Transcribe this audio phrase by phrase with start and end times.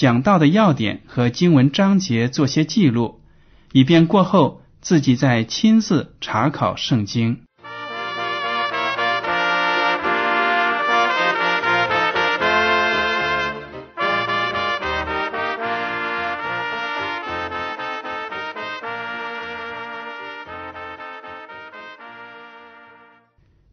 [0.00, 3.20] 讲到的要点和经文章节做些记录，
[3.70, 7.42] 以便过后自己再亲自查考圣经。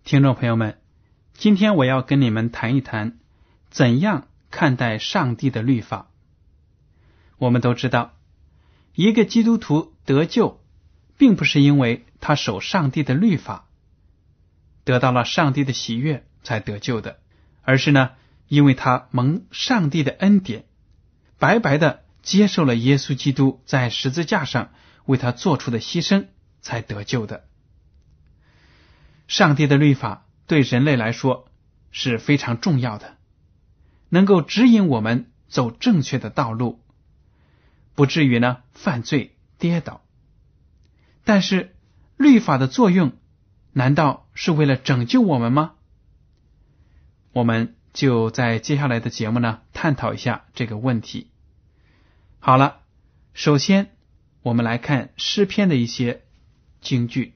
[0.03, 0.77] 听众朋友们，
[1.33, 3.17] 今天我要跟你们谈一谈
[3.69, 6.07] 怎样看待上帝的律法。
[7.37, 8.13] 我们都知道，
[8.95, 10.59] 一个基督徒得救，
[11.17, 13.67] 并不是因为他守上帝的律法，
[14.83, 17.19] 得到了上帝的喜悦才得救的，
[17.61, 18.11] 而是呢，
[18.47, 20.65] 因为他蒙上帝的恩典，
[21.37, 24.71] 白白的接受了耶稣基督在十字架上
[25.05, 26.27] 为他做出的牺牲，
[26.61, 27.45] 才得救的。
[29.27, 31.49] 上帝的律法对人类来说
[31.91, 33.17] 是非常重要的，
[34.09, 36.81] 能够指引我们走正确的道路，
[37.97, 40.03] 不至于呢犯罪跌倒。
[41.23, 41.75] 但是，
[42.15, 43.13] 律法的作用
[43.73, 45.73] 难道是为了拯救我们吗？
[47.33, 51.31] 我们就在接下来的节目呢探讨一下这个问题。
[52.37, 52.81] 好了，
[53.33, 53.89] 首先
[54.43, 56.21] 我们来看诗篇的一些
[56.79, 57.33] 经句。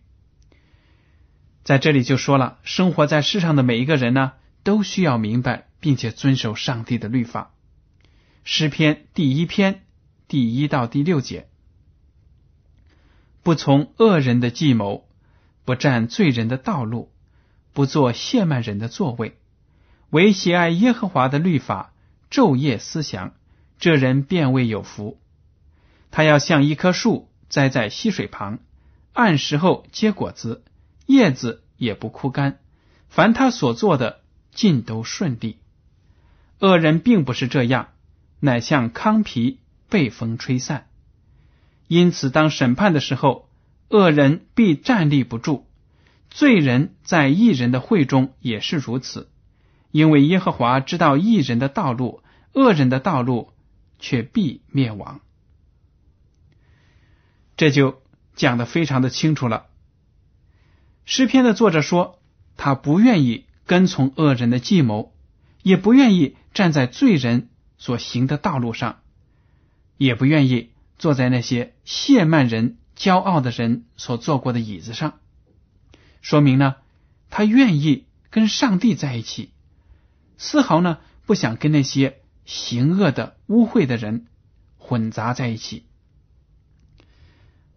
[1.64, 7.52] 在这里就说了，生活在世上的每一个人呢，都需要明白并且遵守上帝的律法。
[8.44, 9.84] 诗篇第一篇
[10.32, 11.50] 第一到第六节：
[13.44, 15.06] 不从恶人的计谋，
[15.66, 17.12] 不占罪人的道路，
[17.74, 19.38] 不做亵慢人的座位，
[20.10, 21.92] 唯喜爱耶和华的律法，
[22.30, 23.34] 昼夜思想，
[23.78, 25.20] 这人便为有福。
[26.12, 28.60] 他要像一棵树栽在溪水旁，
[29.12, 30.64] 按时候结果子。
[31.08, 32.62] 叶子也不枯干，
[33.10, 34.22] 凡他所做的
[34.54, 35.58] 尽都顺利。
[36.60, 37.90] 恶人并不是这样，
[38.40, 39.60] 乃像糠皮
[39.92, 40.88] 被风吹散。
[41.88, 43.50] 因此，当审判的时候，
[43.90, 45.66] 恶人必站立不住；
[46.30, 49.30] 罪人在异人的会中也是如此。
[49.92, 53.52] 因为耶和华知道异人的道路，恶人的道路
[54.00, 55.20] 却必灭亡。
[57.58, 58.02] 这就
[58.34, 59.66] 讲的非常的清楚了。
[61.04, 62.20] 诗篇的作者说，
[62.56, 65.14] 他不愿意跟从恶人的计谋，
[65.62, 69.01] 也不愿意站在罪人所行的道路上，
[70.02, 75.20] 也不愿意坐在那些亵慢人、骄傲的人所坐过的椅子上。
[76.24, 76.78] 说明呢，
[77.30, 79.52] 他愿意跟上帝在一起，
[80.38, 80.98] 丝毫呢
[81.28, 84.26] 不想跟那些行恶的、污秽的人
[84.80, 85.86] 混杂在一起。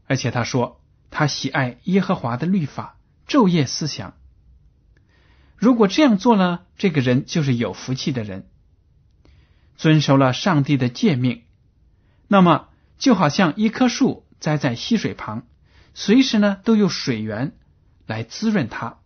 [0.06, 0.80] 而且他说，
[1.10, 2.96] 他喜爱耶和华的律法。
[3.28, 4.14] 昼夜思想，
[5.56, 8.48] 如果这样做呢，这个人就是有福气的人，
[9.76, 11.43] 遵守了上帝的诫命，
[12.28, 12.68] 那么
[12.98, 15.46] 就好像一棵树栽在溪水旁，
[15.94, 17.56] 随时呢都有水源
[18.06, 18.98] 来滋润它，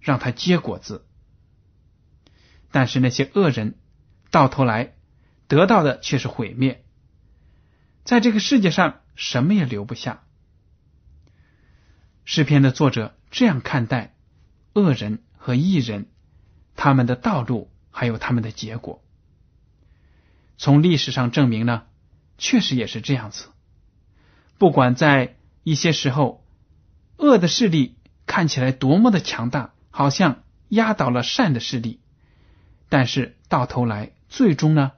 [0.00, 1.06] 让它结果子。
[2.70, 3.78] 但是那些恶人
[4.30, 4.94] 到头来
[5.48, 6.84] 得到的却是毁灭，
[8.04, 10.22] 在这个世界上什么也留不下。
[12.24, 13.14] 诗篇的作者。
[13.28, 14.14] 这样看待
[14.72, 16.06] 恶人和异人，
[16.74, 19.04] 他们的道路还有他们的结果，
[20.56, 21.82] 从历史上证明呢，
[22.38, 23.48] 确实也是这样子。
[24.58, 26.44] 不管在一些时候，
[27.18, 27.96] 恶的势力
[28.26, 32.00] 看起来多么的强大，好像压倒了善的势力，
[32.88, 34.92] 但是到头来，最终呢，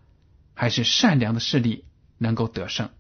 [0.55, 1.85] 还是善良的势力
[2.19, 2.91] 能够得胜。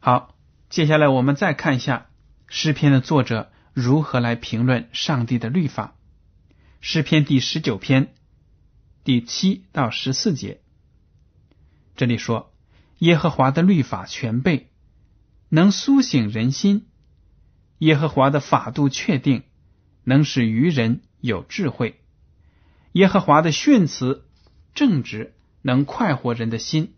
[0.00, 0.34] 好，
[0.68, 2.06] 接下来我们再看一下。
[2.46, 5.96] 诗篇的作者如何来评论上帝的律法？
[6.80, 8.14] 诗篇第十九篇
[9.02, 10.60] 第七到十四节：
[11.96, 12.52] 这里说，
[12.98, 14.68] 耶和华的律法全备，
[15.48, 16.82] 能苏醒人心；
[17.78, 19.44] 耶和华的法度确定，
[20.02, 21.94] 能使愚人有智慧；
[22.92, 24.24] 耶和华的训词
[24.74, 26.88] 正直，能快活人的心；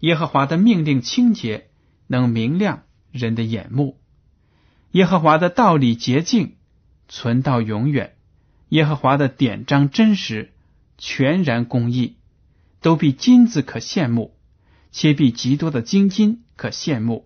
[0.00, 1.70] 耶和华的命令清洁，
[2.06, 3.96] 能明亮人的眼目；
[4.92, 6.54] 耶和华的道理洁净，
[7.08, 8.10] 存到永远；
[8.68, 10.52] 耶和华的典章真实，
[10.96, 12.17] 全然公义。
[12.80, 14.36] 都比金子可羡慕，
[14.92, 17.24] 且比极多的金金可羡慕；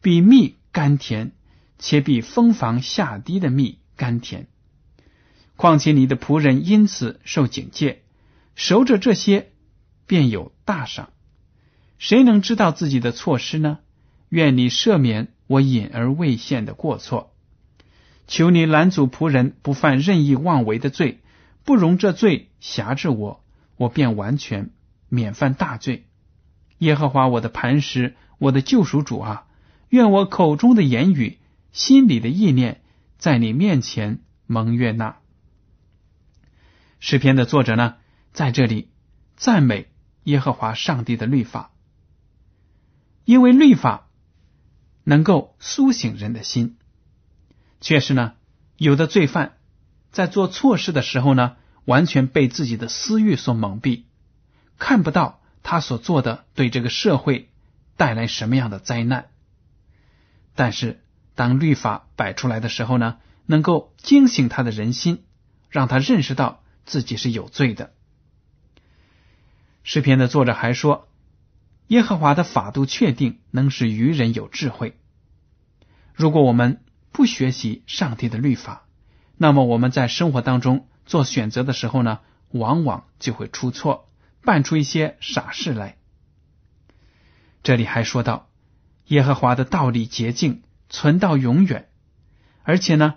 [0.00, 1.32] 比蜜甘甜，
[1.78, 4.48] 且比蜂房下滴的蜜甘甜。
[5.56, 8.02] 况且你的仆人因此受警戒，
[8.54, 9.52] 守着这些，
[10.06, 11.10] 便有大赏。
[11.98, 13.78] 谁能知道自己的错失呢？
[14.28, 17.32] 愿你赦免我隐而未现的过错。
[18.26, 21.20] 求你拦阻仆人不犯任意妄为的罪，
[21.64, 23.44] 不容这罪辖制我。
[23.76, 24.70] 我便完全
[25.08, 26.06] 免犯大罪。
[26.78, 29.46] 耶和华我的磐石，我的救赎主啊，
[29.88, 31.38] 愿我口中的言语、
[31.72, 32.82] 心里的意念，
[33.18, 35.18] 在你面前蒙悦纳。
[37.00, 37.96] 诗篇的作者呢，
[38.32, 38.90] 在这里
[39.36, 39.88] 赞美
[40.24, 41.70] 耶和华上帝的律法，
[43.24, 44.08] 因为律法
[45.04, 46.78] 能够苏醒人的心。
[47.80, 48.32] 确实呢，
[48.76, 49.58] 有的罪犯
[50.10, 51.56] 在做错事的时候呢。
[51.86, 54.02] 完全被自己的私欲所蒙蔽，
[54.76, 57.48] 看不到他所做的对这个社会
[57.96, 59.30] 带来什么样的灾难。
[60.54, 61.00] 但是，
[61.34, 65.22] 当律法摆出来的时候呢，能够惊醒他的人心，
[65.70, 67.92] 让他认识到自己是有罪的。
[69.84, 71.08] 诗篇的作者还说
[71.86, 74.98] ：“耶和华的法度确定，能使愚人有智慧。”
[76.14, 76.82] 如果我们
[77.12, 78.86] 不学习上帝的律法，
[79.36, 80.88] 那么我们在生活当中。
[81.06, 82.18] 做选择的时候呢，
[82.50, 84.10] 往往就会出错，
[84.42, 85.96] 办出一些傻事来。
[87.62, 88.48] 这里还说到，
[89.06, 91.88] 耶和华的道理洁净，存到永远，
[92.64, 93.14] 而且呢，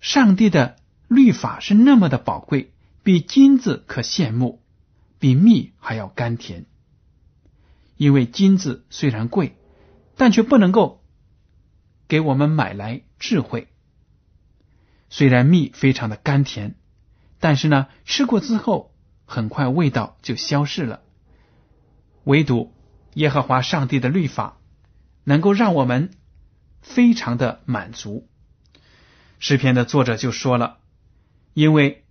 [0.00, 0.76] 上帝的
[1.08, 4.62] 律法是那么的宝贵，比金子可羡慕，
[5.18, 6.66] 比蜜还要甘甜。
[7.96, 9.56] 因为金子虽然贵，
[10.16, 11.02] 但却不能够
[12.08, 13.68] 给我们买来智慧。
[15.08, 16.76] 虽然蜜非常的甘甜。
[17.42, 18.94] 但是呢，吃过之后，
[19.24, 21.00] 很快味道就消失了。
[22.24, 22.74] 唯独
[23.14, 24.58] 耶和华上帝的律法，
[25.24, 26.10] 能够让我们
[26.82, 28.28] 非常的满足。
[29.38, 30.80] 诗篇的作者就说了
[31.54, 32.04] ：“因为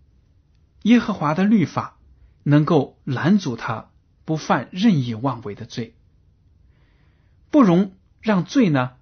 [0.81, 1.99] 耶和华的律法
[2.41, 3.91] 能够拦阻他
[4.25, 5.95] 不犯任意妄为的罪，
[7.51, 8.93] 不容让罪呢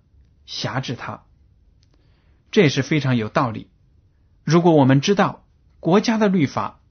[0.46, 1.24] 辖制他。”
[2.52, 3.70] 这也是非常有道理。
[4.44, 5.46] 如果我们知道。
[5.88, 6.82] 国家的律法、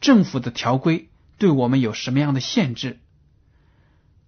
[0.00, 2.98] 政府的条规对我们有什么样的限制？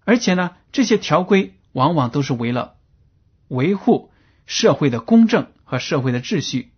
[0.05, 2.75] 而且呢，这些条规往往都是为了
[3.49, 4.13] 维护
[4.45, 6.73] 社会的公正和社会的秩序。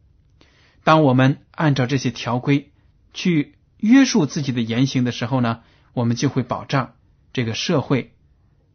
[0.84, 2.70] 当我们按照这些条规
[3.12, 6.94] 去约束自己的言行的时候呢，我们就会保障
[7.32, 8.14] 这个社会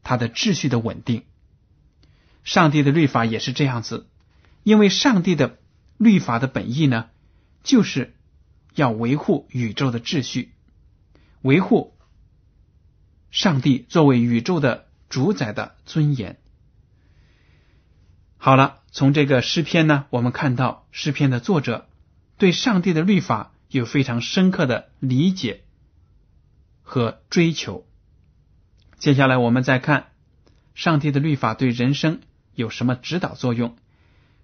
[0.03, 1.23] 它的秩序的稳定。
[2.43, 4.09] 上帝的律法也是这样子，
[4.63, 5.59] 因为上帝的
[5.97, 7.05] 律法的本意呢，
[7.63, 8.17] 就是。
[8.79, 10.53] 要维护宇宙的秩序，
[11.41, 11.97] 维护
[13.29, 16.39] 上帝作为宇宙的主宰的尊严。
[18.37, 21.89] 好了，从这个诗篇呢，我们看到诗篇的作者
[22.37, 25.63] 对上帝的律法有非常深刻的理解
[26.81, 27.85] 和追求。
[28.97, 30.07] 接下来，我们再看
[30.73, 32.21] 上帝的律法对人生
[32.55, 33.75] 有什么指导作用。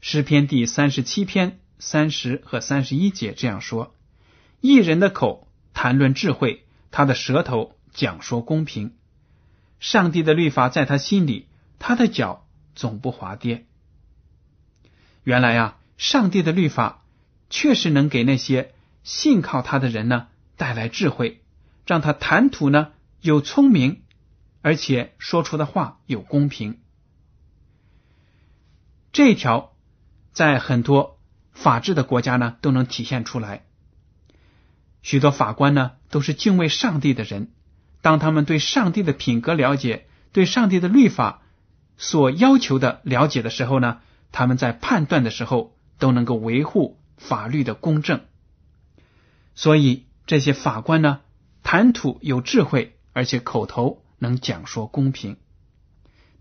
[0.02, 3.96] 诗篇第三十七篇三十和三十一节这样说。
[4.66, 8.96] 一人的口谈论智慧，他的舌头讲说公平。
[9.80, 13.68] 上帝的律法在他心里，他的脚总不滑跌。
[15.24, 17.04] 原来啊，上帝的律法
[17.52, 21.44] 确实能给那些信靠他的人呢带来智慧，
[21.86, 22.92] 让他谈吐呢
[23.22, 24.02] 有聪明，
[24.64, 26.80] 而且说出的话有公平。
[29.12, 29.76] 这一条
[30.32, 31.20] 在很多
[31.52, 33.65] 法治的国家呢都能体现出来。
[35.06, 37.52] 许多法官呢都是敬畏上帝的人，
[38.02, 41.44] 当他们对上帝的品格了解，对上帝的律法
[41.96, 44.00] 所要求的了解的时候呢，
[44.32, 48.22] 他们在判断的时候都能够维护法律的公正。
[49.54, 51.22] 所以这些法官呢，
[51.62, 55.38] 谈吐有智慧，而且口头能讲说公平。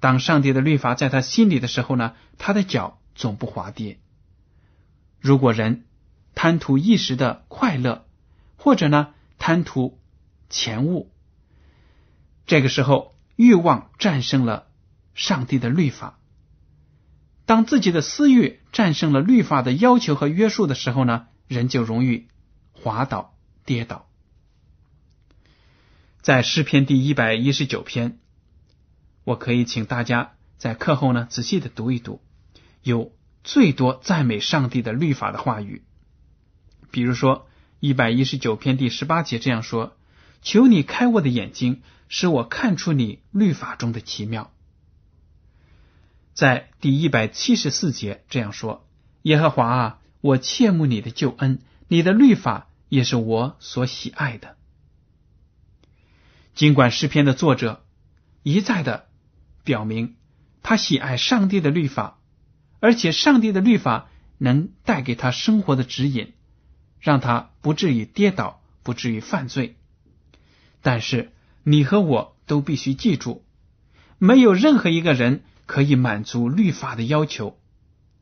[0.00, 3.98] 当上帝的律法在他心里的时候呢，他的脚总不滑跌。
[5.20, 5.84] 如果人
[6.34, 8.06] 贪图一时的快乐，
[8.64, 10.00] 或者呢，贪图
[10.48, 11.12] 钱物，
[12.46, 14.68] 这个时候，欲望战胜了
[15.12, 16.18] 上帝的律法。
[17.44, 22.26] 当自己的私欲战胜了律法的要求和约束的时候呢，人就容易
[22.72, 23.34] 滑倒、
[23.66, 24.08] 跌倒。
[26.22, 28.18] 在诗篇第一百一十九篇，
[29.24, 32.22] 我可以请大家在课后呢仔细的读一读，
[32.82, 35.84] 有最多赞美上帝的律法的话语。
[36.90, 37.46] 比如说
[37.84, 39.94] 一百一十九篇第十八节这样说
[40.40, 44.50] ：“求你开我的眼睛，使我看出你律法中的奇妙。”
[46.32, 48.88] 在第一百七十四节这样说
[49.20, 54.56] ：“耶和华啊，我切慕你的救恩，你的律法也是我所喜爱的。”
[56.56, 57.84] 尽管诗篇的作者
[58.42, 59.08] 一再的
[59.62, 60.16] 表明
[60.62, 62.18] 他喜爱上帝的律法，
[62.80, 66.32] 而且上帝的律法能带给他生活的指引，
[67.04, 69.76] 让他不至于跌倒，不至于犯罪。
[70.82, 71.30] 但是
[71.62, 73.44] 你和我都必须记住，
[74.18, 75.44] 没有任何一个人。
[75.66, 77.58] 可以满足律法的要求，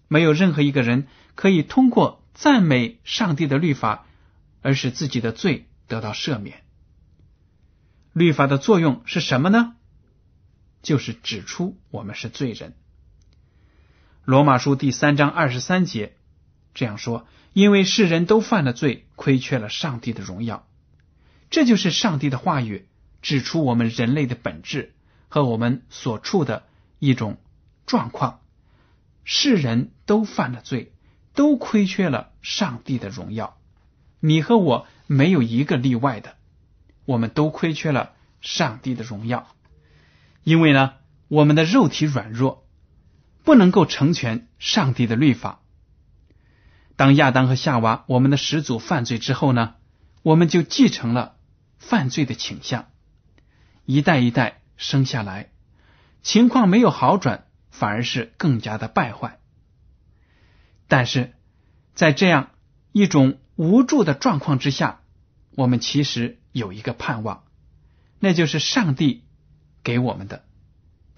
[0.07, 4.07] 没有任何一个人可以通过赞美上帝的律法
[4.61, 6.62] 而使自己的罪得到赦免。
[8.12, 9.75] 律法的作用是什么呢？
[10.83, 12.75] 就是指出我们是罪人。
[14.25, 16.15] 罗马书第三章二十三节
[16.75, 20.66] 这样说：“因为世人都犯了罪，亏缺了上帝的荣耀。”
[21.50, 22.87] 这就是上帝的话语，
[23.21, 24.94] 指出我们人类的本质
[25.28, 26.64] 和我们所处的。
[27.04, 27.38] 一种
[27.85, 28.42] 状况，
[29.25, 30.92] 世人都犯了罪，
[31.35, 33.59] 都亏缺了上帝的荣耀。
[34.21, 36.37] 你和我没有一个例外的，
[37.06, 39.49] 我们都亏缺了上帝的荣耀。
[40.44, 40.92] 因为呢，
[41.26, 42.64] 我们的肉体软弱，
[43.42, 45.62] 不能够成全上帝的律法。
[47.02, 49.75] 当亚当和夏娃我们的始祖犯罪之后呢，
[50.23, 51.35] 我们就继承了
[51.76, 52.90] 犯罪的倾向，
[53.85, 55.50] 一代一代生下来。
[56.23, 59.40] 情况没有好转，反而是更加的败坏。
[60.87, 61.32] 但是，
[61.92, 62.50] 在这样
[62.92, 65.00] 一种无助的状况之下，
[65.56, 67.42] 我们其实有一个盼望，
[68.21, 69.25] 那就是上帝
[69.82, 70.44] 给我们的，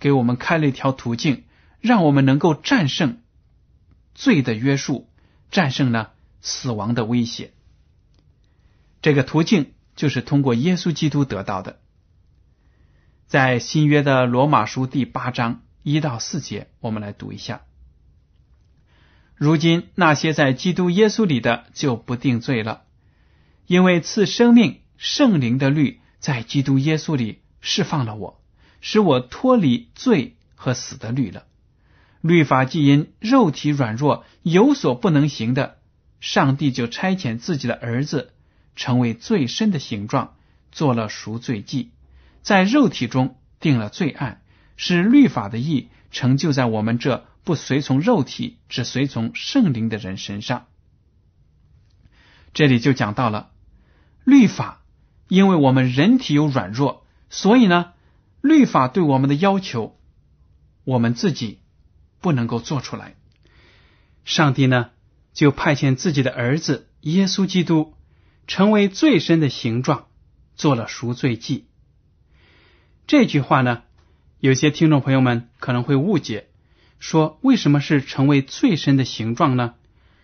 [0.00, 1.44] 给我们开了一条途径，
[1.82, 3.20] 让我们能够战胜
[4.14, 5.10] 罪的约束，
[5.50, 7.52] 战胜了死亡的威胁。
[9.02, 11.80] 这个途径就是通过耶稣基督得到的。
[13.26, 17.62] 在新约的罗马书第八章一到四节，我们来读一下。
[19.34, 22.84] 如今那些在基督耶稣里的就不定罪了，
[23.66, 28.40] 因为赐生命圣灵的律在基督耶稣里释放了我，
[28.80, 31.46] 使我脱离罪和死的律了。
[32.24, 35.76] 律法既因肉体软弱有所不能行的，
[36.20, 38.32] 上帝就差遣自己的儿子
[38.76, 40.34] 成为最深的形状，
[40.72, 41.90] 做了赎罪祭。
[42.40, 44.40] 在肉体中定了罪案，
[44.74, 50.64] 使律法的义成就在我们这不随从肉体、只随从圣灵的人身上。
[52.54, 53.50] 这里就讲到了
[54.24, 54.80] 律法，
[55.28, 57.92] 因为我们人体有软弱，所以呢，
[58.40, 59.98] 律法对我们的要求，
[60.84, 61.58] 我们自己
[62.24, 63.16] 不能够做出来。
[64.24, 64.88] 上帝呢，
[65.34, 67.92] 就派遣自己的儿子耶稣基督，
[68.46, 70.06] 成为最深的形状，
[70.56, 71.66] 做了赎罪祭。
[73.06, 73.82] 这句话呢，
[74.40, 76.46] 有些听众朋友们可能会误解，
[76.98, 79.74] 说为什么是成为最深的形状呢？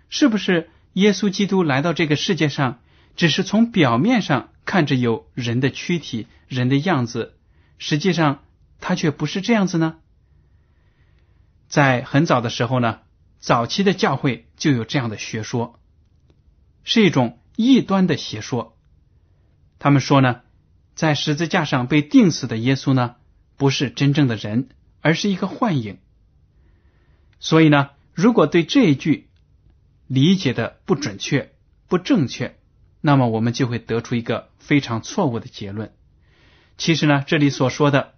[0.09, 2.81] 是不是耶稣基督来到这个世界上，
[3.15, 7.35] 只是从表面上看着有人的躯体、人的样子，
[7.77, 8.43] 实际上
[8.81, 9.99] 他却不是这样子呢？
[11.71, 12.99] 在很早的时候呢，
[13.39, 15.81] 早期的教会就有这样的学说，
[16.85, 18.77] 是一种异端的邪说。
[19.79, 20.43] 他们说呢。
[20.97, 23.15] 在十字架上被钉死的耶稣呢，
[23.57, 24.69] 不是真正的人，
[25.01, 25.97] 而是一个幻影。
[27.39, 29.31] 所以呢，如果对这一句
[30.09, 31.53] 理解的不准确、
[31.89, 32.59] 不正确，
[33.01, 35.95] 那么我们就会得出一个非常错误的结论。
[36.77, 38.13] 其实呢，这里所说的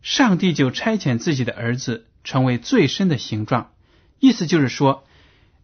[0.00, 3.72] 上帝就差遣自己的儿子成为最深的形状，
[4.18, 5.04] 意思就是说，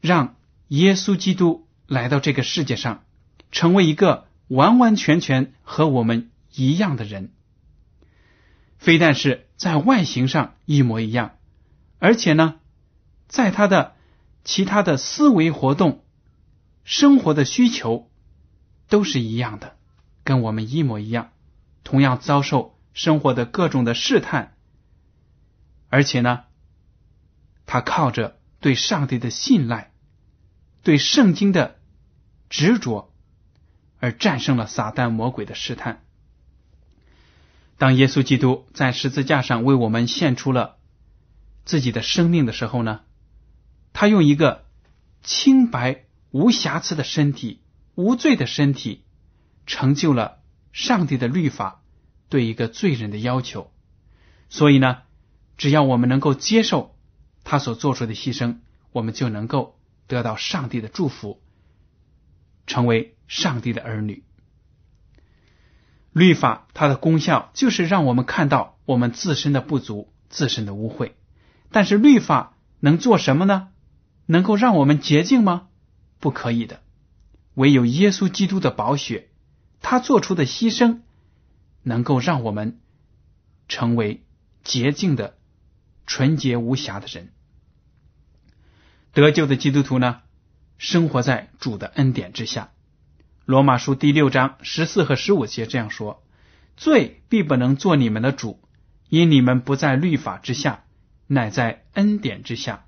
[0.01, 0.37] 让
[0.69, 3.05] 耶稣基督来到这个世界上，
[3.51, 6.31] 成为一个完完全全和我们。
[6.55, 7.31] 一样的人，
[8.79, 11.37] 非但是在外形上一模一样，
[12.01, 12.57] 而且呢，
[13.29, 13.95] 在他的
[14.43, 16.03] 其他的思维活动、
[16.83, 18.11] 生活的需求
[18.89, 19.77] 都是一样的，
[20.25, 21.31] 跟我们一模一样，
[21.85, 24.57] 同样遭受生活的各种的试探，
[25.91, 26.45] 而且呢，
[27.69, 29.93] 他靠着对上帝的信赖、
[30.83, 31.79] 对圣经的
[32.49, 33.13] 执着，
[34.01, 36.03] 而战胜了撒旦魔鬼的试探。
[37.77, 40.79] 当耶稣基督在十字架上为我们献出了
[41.67, 43.03] 自己的生命的时候呢，
[43.93, 44.65] 他用一个
[45.23, 47.61] 清白无瑕疵的身体、
[47.95, 49.05] 无罪的身体，
[49.67, 50.39] 成就了
[50.73, 51.83] 上帝的律法
[52.31, 53.71] 对一个罪人的要求。
[54.49, 55.03] 所以呢，
[55.59, 56.97] 只要我们能够接受
[57.51, 58.59] 他所做出的牺牲，
[58.93, 61.41] 我们就能够得到上帝的祝福，
[62.67, 64.23] 成为上帝的儿女。
[66.13, 71.13] 律法它的功效就是让我们看到我们自身的不足、自身的污秽。
[71.71, 73.69] 但是律法能做什么呢？
[74.27, 75.69] 能够让我们洁净吗？
[76.21, 76.83] 不可以的。
[77.55, 79.31] 唯有耶稣基督的宝血，
[79.81, 81.01] 他做出的牺牲，
[81.83, 82.79] 能够让我们
[83.69, 84.23] 成为
[84.63, 85.39] 洁净的、
[86.07, 87.33] 纯洁无瑕的人。
[89.13, 90.21] 得救的基督徒呢，
[90.77, 92.71] 生活在主的恩典之下。
[93.45, 96.23] 罗马书第六章十四和十五节这样说
[96.77, 98.63] ：“罪必不能做你们的主，
[99.09, 100.85] 因你们不在律法之下，
[101.27, 102.85] 乃在恩典之下。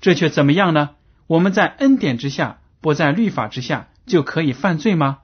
[0.00, 0.96] 这却怎么样呢？
[1.26, 5.20] 我们在恩典之下，不在律法之下，就可以犯罪吗？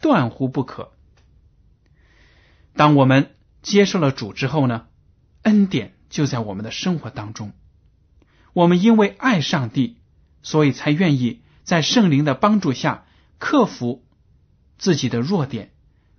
[0.00, 0.92] 断乎不可。
[2.74, 4.86] 当我们接受了主之后呢，
[5.42, 7.52] 恩典就在我们的生活当中。
[8.52, 9.96] 我们因为爱上帝，
[10.42, 13.06] 所以才愿意在圣灵的帮助下
[13.38, 14.04] 克服。”
[14.78, 15.72] 自己的弱点，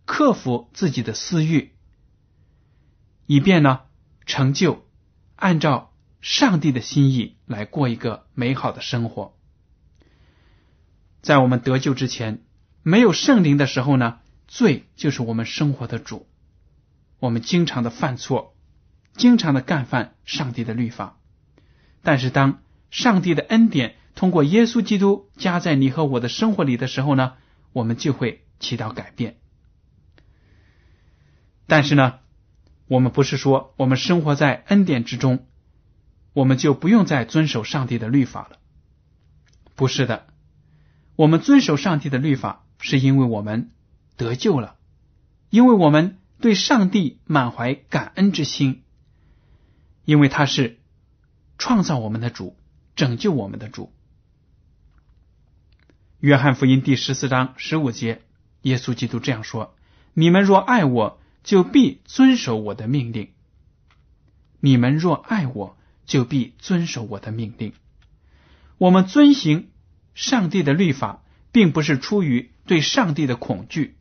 [0.04, 1.72] 克服自己的私欲，
[3.26, 3.84] 以便呢
[4.26, 4.86] 成就
[5.38, 9.38] 按照上帝的心意来过一个美好的生活。
[11.22, 12.44] 在我们得救之前，
[12.84, 16.28] 没有圣灵的时候呢，罪就是我们生活的主。
[17.20, 18.58] 我们经常的犯错，
[19.14, 21.19] 经常的干犯上帝的律法。
[22.04, 27.34] 但是当上帝的恩典通过耶稣基督加在你和我的生活里的时候呢，
[27.74, 28.46] 我们就会。
[28.62, 29.38] 起到改变，
[31.66, 32.20] 但是呢，
[32.90, 35.48] 我们不是说我们生活在恩典之中，
[36.34, 38.60] 我们就不用再遵守上帝的律法了。
[39.76, 40.28] 不是的，
[41.16, 43.72] 我们遵守上帝的律法，是因为我们
[44.18, 44.76] 得救了，
[45.50, 48.84] 因为我们对上帝满怀感恩之心，
[50.04, 50.79] 因为他是
[51.60, 52.58] 创造我们的主，
[52.96, 53.94] 拯救我们的主。
[56.20, 58.22] 约翰福音第十四章十五节。
[58.62, 59.76] 耶稣基督这样说
[60.14, 63.34] ：“你们若爱我，就必遵守我的命令。
[64.62, 67.74] 你们若爱我，就必遵守我的命令。
[68.78, 69.70] 我们遵行
[70.16, 73.98] 上帝的律法，并不是出于对上帝的恐惧，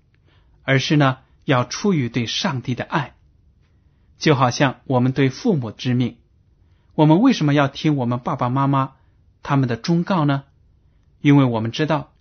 [0.62, 3.16] 而是呢，要出于对上帝的爱。
[4.16, 6.18] 就好像我们对父母之命，
[6.98, 8.94] 我们为什么要听我们爸爸妈妈
[9.44, 10.42] 他们的忠告呢？
[11.20, 12.12] 因为我们知道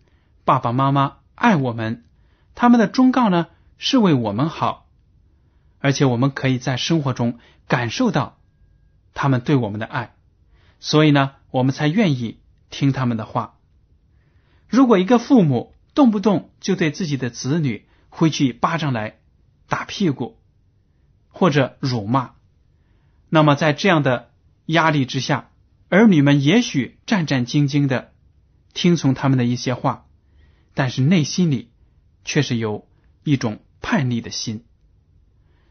[0.46, 2.04] 爸爸妈妈爱我们。”
[2.54, 3.48] 他们的忠告呢，
[3.80, 4.88] 是为我们好，
[5.80, 8.38] 而且我们可以在生活中感受到
[9.16, 10.14] 他们对我们的爱，
[10.80, 13.56] 所以呢，我们才愿意听他们的话。
[14.68, 19.18] 如果一个父母动不动就对自己的子女挥起巴掌来
[19.68, 20.38] 打屁股，
[21.30, 22.34] 或者辱骂，
[23.30, 24.27] 那么在这样的
[24.68, 25.50] 压力之下，
[25.90, 28.14] 儿女们也许战战兢兢的
[28.74, 30.06] 听从他们的一些话，
[30.74, 31.72] 但是内心里。
[32.30, 32.86] 却是有
[33.24, 34.66] 一种叛逆的心，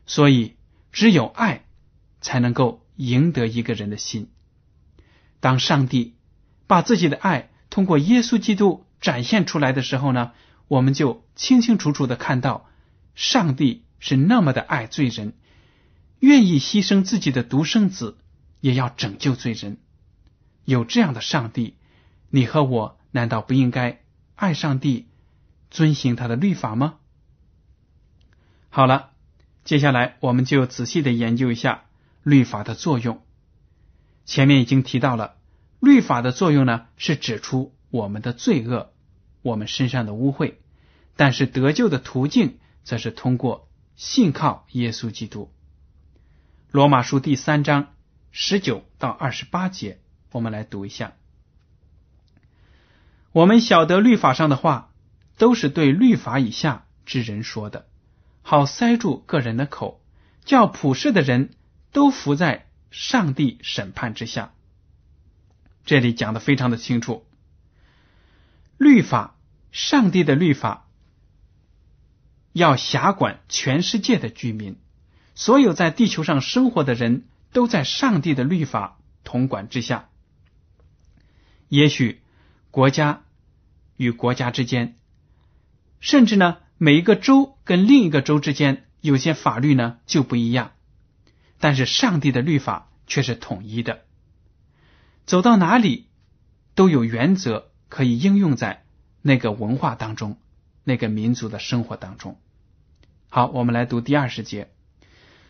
[0.06, 0.56] 所以
[0.90, 1.66] 只有爱
[2.22, 4.30] 才能够赢得一个人的心。
[5.38, 6.14] 当上帝
[6.66, 10.32] 把自己的爱通过耶稣基督展现出来的时候呢，
[10.66, 12.70] 我们就清清楚楚的看到，
[13.14, 15.34] 上帝是那么的爱罪人，
[16.20, 18.16] 愿意牺牲自己的独生子，
[18.66, 19.78] 也要拯救罪人。
[20.64, 21.76] 有这样的上帝，
[22.30, 24.02] 你和我难道不应该
[24.34, 25.06] 爱上帝？
[25.70, 26.96] 遵行他的律法吗？
[28.68, 29.10] 好了，
[29.64, 31.84] 接下来我们就仔细的研究一下
[32.24, 33.22] 律法的作用。
[34.24, 35.36] 前面已经提到了，
[35.78, 38.92] 律法的作用呢是指出我们的罪恶，
[39.42, 40.54] 我们身上的污秽；
[41.14, 45.52] 但是得救的途径则是通过信靠耶稣基督。
[46.72, 47.94] 罗马书第三章
[48.38, 49.98] 十九到二十八节，
[50.30, 51.14] 我们来读一下。
[53.32, 54.92] 我们晓得律法上的话。
[55.38, 57.86] 都是对律法以下之人说的，
[58.40, 60.00] 好塞住个人的口，
[60.46, 61.50] 叫普世的人
[61.92, 64.54] 都伏在上帝审判之下。
[65.84, 67.26] 这里讲的非常的清楚，
[68.78, 69.36] 律法，
[69.72, 70.88] 上帝的律法
[72.54, 74.78] 要辖管全世界的居民，
[75.34, 80.08] 所有在地球上生活的人都在上帝的律法统管之下。
[81.68, 82.22] 也许
[82.70, 83.24] 国家
[83.96, 84.96] 与国家之间。
[85.98, 90.72] 甚至呢，每一个州跟另一个州之间有些法律呢就不一样，
[91.58, 94.04] 但是上帝的律法却是统一的，
[95.24, 96.06] 走到哪里
[96.74, 98.84] 都有原则可以应用在
[99.22, 100.38] 那个文化当中、
[100.84, 102.38] 那个民族的生活当中。
[103.30, 104.70] 好，我们来读第二十节。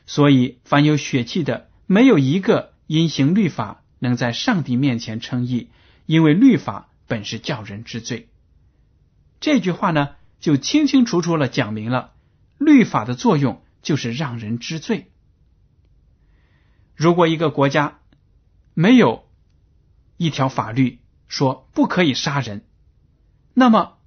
[0.06, 5.70] 所以，凡有血气的，没有一个因行律法能在上帝面前称义，
[6.04, 8.28] 因为律法本是叫人知罪。
[9.40, 12.12] 这句话呢，就清清楚楚了讲明了
[12.58, 15.10] 律法的作用就是让人知罪。
[16.94, 18.00] 如果一个国家
[18.74, 19.28] 没有
[20.16, 22.64] 一条法律说不可以杀人，
[23.52, 23.98] 那么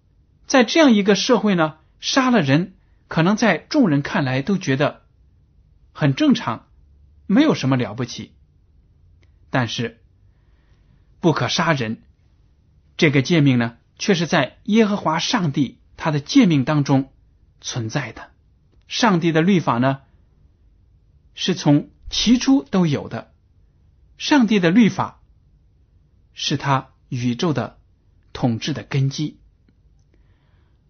[0.48, 2.76] 在这样一个社会呢，杀了人
[3.08, 5.04] 可能在众人看来都觉得
[5.92, 6.68] 很正常，
[7.30, 8.34] 没有什么了不起。
[9.52, 10.02] 但是
[11.20, 12.02] 不可杀人
[12.98, 13.78] 这个诫命呢？
[14.00, 17.12] 却是在耶和华上帝他的诫命当中
[17.62, 18.32] 存在的。
[18.88, 20.02] 上帝的律法呢，
[21.36, 23.32] 是从起初都有的。
[24.18, 25.22] 上帝的律法
[26.34, 27.78] 是他宇宙的
[28.34, 29.40] 统治的根基，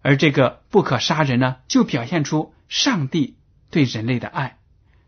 [0.00, 3.36] 而这个不可杀人呢，就表现出上帝
[3.70, 4.58] 对人类的爱。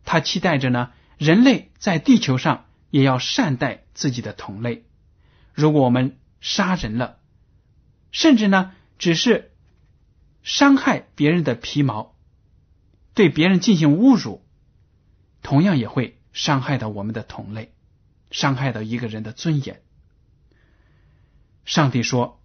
[0.04, 0.90] 他期待着呢，
[1.22, 4.84] 人类在地球上也要善待自己的同类。
[5.54, 7.20] 如果我们杀人了，
[8.10, 9.52] 甚至呢，只是
[10.42, 12.16] 伤害别人的皮毛，
[13.14, 14.44] 对别人进行侮辱，
[15.42, 17.72] 同样也会伤害到我们的同类，
[18.32, 19.80] 伤害到一个人的尊严。
[21.64, 22.42] 上帝说：“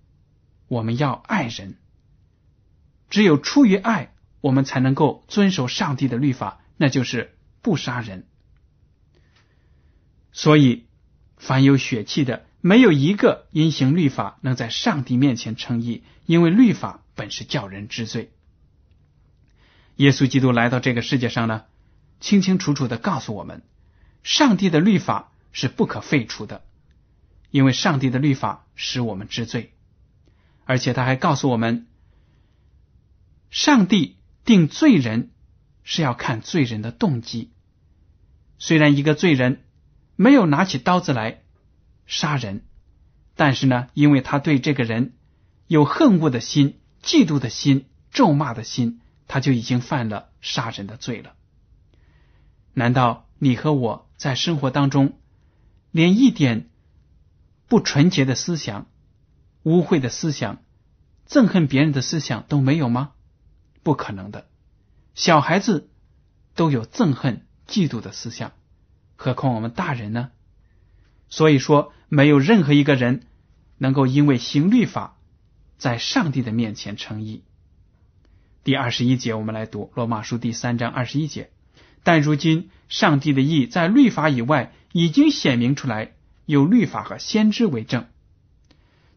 [0.70, 1.78] 我们要爱人，
[3.10, 8.28] 只有出于爱，我们才能够遵守上帝的律法，那就是不杀人。”
[10.38, 10.86] 所以，
[11.36, 12.46] 凡有血气的。
[12.62, 18.32] 没有一个因行律法能在上帝面前称义，因为律法本是叫人知罪。
[19.96, 21.66] 耶稣基督来到这个世界上呢，
[22.20, 23.64] 清清楚楚的告诉我们，
[24.22, 26.64] 上帝的律法是不可废除的，
[27.50, 29.74] 因为上帝的律法使我们知罪，
[30.66, 31.88] 而且他还告诉我们，
[33.50, 35.32] 上帝定罪人
[35.84, 37.52] 是要看罪人的动机。
[38.60, 39.64] 虽然一个罪人
[40.18, 41.42] 没有拿起刀子来。
[42.06, 42.64] 杀人，
[43.36, 45.14] 但是呢，因为他对这个人
[45.68, 51.34] 有恨恶的心、嫉妒的心、咒骂的心，他就已经犯了杀人的罪了。
[52.74, 55.20] 难道你和我在生活当中
[55.92, 56.70] 连一点
[57.68, 58.88] 不纯洁的思想、
[59.64, 60.62] 污秽的思想、
[61.28, 63.12] 憎恨别人的思想都没有吗？
[63.84, 64.48] 不可能的。
[65.14, 65.90] 小孩子
[66.56, 68.54] 都有憎恨、嫉妒的思想，
[69.18, 70.32] 何况我们大人呢？
[71.28, 71.92] 所以说。
[72.10, 73.24] 没有任何一个人
[73.78, 75.18] 能够因为行律法，
[75.78, 77.44] 在上帝的面前称义。
[78.64, 81.50] 第二十一节，我们来读罗马书第三章二十一节。
[82.04, 86.14] 但如今，上帝的义在律法以外已经显明出来，
[86.46, 88.08] 有律法和先知为证，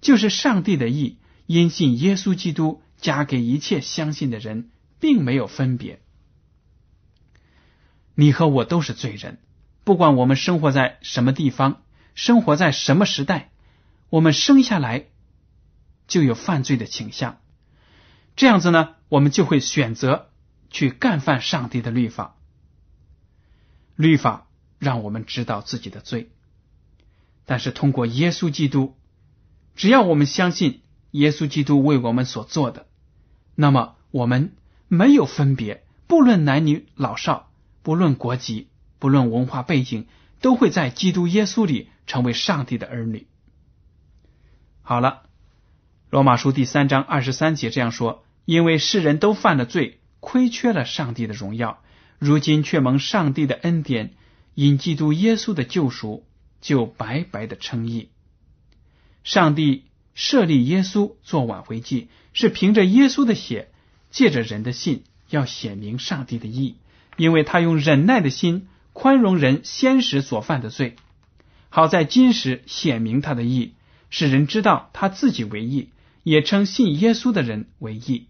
[0.01, 6.01] 就是上帝的义因信耶稣基督加给一切相信的人，并没有分别。
[8.17, 9.39] 你和我都是罪人，
[9.91, 11.83] 不管我们生活在什么地方。
[12.15, 13.51] 生活在什么时代，
[14.09, 15.07] 我们生下来
[16.07, 17.41] 就有犯罪的倾向。
[18.37, 20.31] 这样子呢，我们就会选择
[20.71, 22.37] 去干犯上帝的律法。
[23.97, 24.47] 律法
[24.79, 26.31] 让我们知道自己的罪，
[27.45, 28.95] 但是通过耶稣基督，
[29.75, 32.87] 只要我们相信耶稣基督为我们所做的，
[33.57, 34.53] 那么我们
[34.87, 37.51] 没有分别，不论男女老少，
[37.83, 38.69] 不论国籍，
[39.01, 40.07] 不论文化背景，
[40.41, 41.89] 都会在基督耶稣里。
[42.07, 43.29] 成为上帝的儿女。
[44.83, 45.23] 好了，
[46.11, 51.81] 罗马书第三章二十三节这样说：“因为世人都犯了罪，亏缺了上帝的荣耀，
[52.19, 54.15] 如今却蒙上帝的恩典，
[54.57, 56.27] 因基督耶稣的救赎，
[56.61, 58.09] 就白白的称义。
[59.23, 59.85] 上帝
[60.15, 63.71] 设立耶稣做挽回祭，是凭着耶稣的血，
[64.11, 66.75] 借着人的信，要显明上帝的义，
[67.17, 68.67] 因为他用忍耐的心
[69.01, 70.97] 宽容人先时所犯的罪。”
[71.73, 73.73] 好在今时显明他的义，
[74.11, 75.89] 使人知道他自己为义，
[76.23, 78.27] 也称信耶稣的人为义。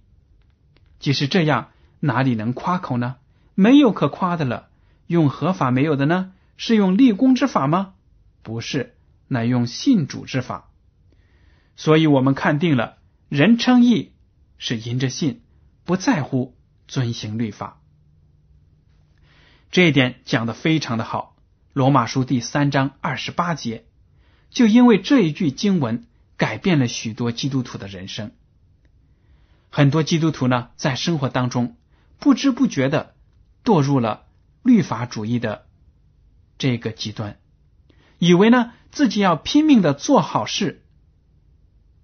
[1.00, 3.16] 即使这样，哪里能夸口呢？
[3.56, 4.68] 没有可夸的了。
[5.08, 6.32] 用合法没有的呢？
[6.56, 7.94] 是用立功之法吗？
[8.42, 8.94] 不是，
[9.26, 10.70] 乃用信主之法。
[11.74, 14.12] 所以我们看定了，人称义
[14.58, 15.40] 是因着信，
[15.84, 16.54] 不在乎
[16.86, 17.79] 遵行律法。
[19.70, 21.36] 这一点讲的非常的好。
[21.72, 23.84] 罗马书第三章二十八节，
[24.50, 26.06] 就因为这一句经文，
[26.36, 28.32] 改变了许多基督徒的人生。
[29.70, 31.76] 很多基督徒呢，在生活当中
[32.18, 33.14] 不知不觉的
[33.62, 34.26] 堕入了
[34.64, 35.66] 律法主义的
[36.58, 37.38] 这个极端，
[38.18, 40.82] 以为呢自己要拼命的做好事，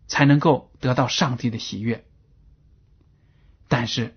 [0.07, 2.07] 才能够得到上帝的喜悦。
[3.67, 4.17] 但是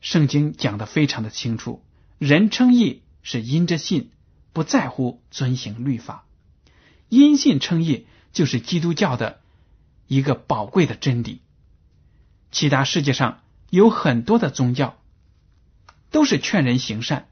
[0.00, 1.84] 圣经讲的非常的清楚，
[2.20, 4.10] 人称义是因着信，
[4.52, 6.26] 不在乎遵行律法。
[7.08, 9.40] 因信称义就是基督教的
[10.06, 11.40] 一个宝贵的真理。
[12.50, 14.98] 其他世界上有很多的宗教，
[16.10, 17.26] 都是劝人行善。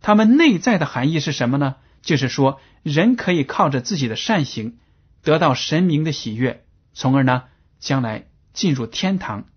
[0.00, 1.74] 他们内在的含义是什么呢？
[2.00, 4.78] 就是说，人可以靠着自己的善行
[5.22, 7.42] 得到神明的喜悦，从而呢，
[7.80, 9.48] 将来进入天堂，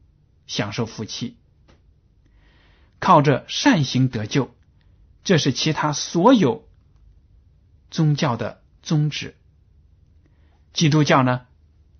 [0.47, 1.38] 享受福气。
[2.99, 4.55] 靠着善行得救，
[5.23, 6.67] 这是其他所有
[7.89, 9.35] 宗教的宗旨。
[10.73, 11.47] 基督教呢，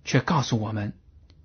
[0.04, 0.94] 却告诉我们，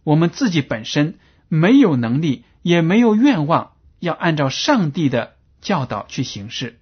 [0.04, 1.20] 我们自己本身。
[1.48, 6.82] 没有能力，也没有愿望，要按照上帝的教导去行事。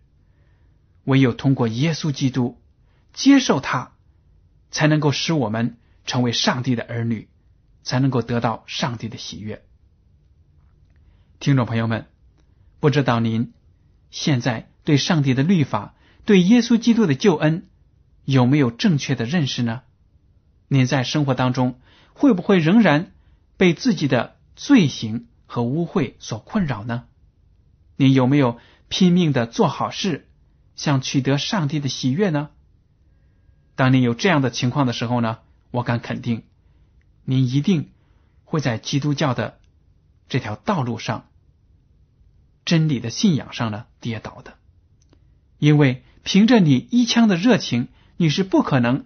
[1.03, 2.61] 唯有通过耶稣基督
[3.11, 3.91] 接受他，
[4.71, 7.27] 才能够使我们成为上帝的儿女，
[7.83, 9.65] 才能够得到上帝的喜悦。
[11.41, 12.07] 听众朋友们，
[12.83, 13.53] 不知道您
[14.11, 17.69] 现在对上帝的律法、对耶稣基督的救恩
[18.25, 19.83] 有没有正确的认识呢？
[20.67, 21.79] 您在生活当中
[22.13, 23.13] 会不会仍然
[23.55, 24.35] 被自己的？
[24.57, 27.05] 罪行和污秽所困扰呢？
[27.95, 30.27] 你有没有拼命的做好事，
[30.75, 32.49] 想取得上帝的喜悦呢？
[33.75, 35.37] 当你有这样的情况的时候呢，
[35.71, 36.43] 我敢肯定，
[37.23, 37.91] 您一定
[38.43, 39.57] 会在基督教的
[40.27, 41.29] 这条道路上、
[42.65, 44.55] 真理的信仰上呢跌倒的。
[45.59, 49.05] 因为凭着你一腔的热情，你是不可能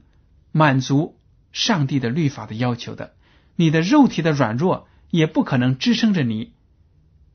[0.51, 1.19] 满足
[1.51, 3.15] 上帝的律法的要求的。
[3.55, 4.87] 你的肉体的软弱。
[5.09, 6.51] 也不可能支撑着你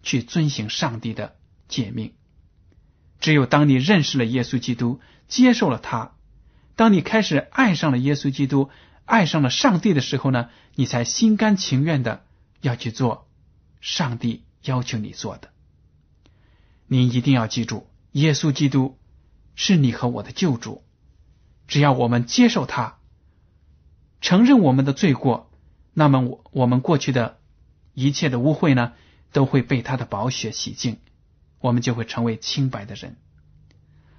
[0.03, 1.37] 去遵行上帝的
[1.69, 2.13] 诫命。
[3.19, 6.13] 只有当你认识了耶稣基督，接受了他，
[6.77, 8.69] 当你开始爱上了耶稣基督，
[9.07, 12.27] 爱上了上帝的时候呢，你才心甘情愿的
[12.61, 13.27] 要去做
[13.81, 15.52] 上帝要求你做的。
[16.93, 18.99] 您一定要记住，耶稣基督
[19.55, 20.85] 是你和我的救主。
[21.67, 22.99] 只要我们接受他，
[24.21, 25.51] 承认我们的罪过，
[25.95, 27.39] 那么我我们过去的。
[27.95, 28.93] 一切的污秽呢，
[29.33, 30.99] 都会被他的宝血洗净，
[31.61, 33.17] 我们就会成为清白的人。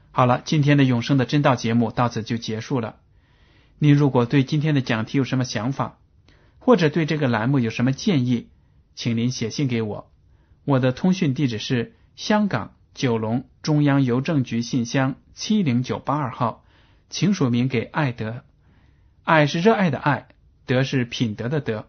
[0.10, 2.96] 好了，今天的永生的真道节目到此就结束了。
[3.78, 6.00] 您如果对今天的讲题有什么想法，
[6.58, 8.50] 或者对这个栏目有什么建议，
[8.96, 10.12] 请您写信给我。
[10.66, 16.64] 我的通讯地址是香港九龙中央邮政局信箱七零九八二号，
[17.10, 18.44] 请署名给爱德。
[19.24, 20.28] 爱是热爱的爱，
[20.66, 21.88] 德是品德的德。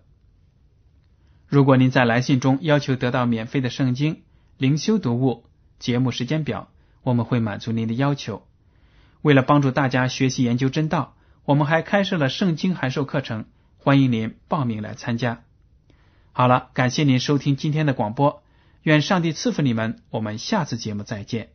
[1.46, 4.22] 如果您在来信中要求得到免费的圣经
[4.56, 5.44] 灵修读物
[5.78, 6.70] 节目时间表，
[7.02, 8.46] 我们会满足您的要求。
[9.20, 13.44] 为了帮助大家学习研究真道，我们还开设了圣经函授课程，
[13.76, 15.42] 欢迎您报名来参加。
[16.32, 18.42] 好了，感谢您收听今天的广播，
[18.84, 21.48] 愿上帝赐福你们，我们下次节目再见。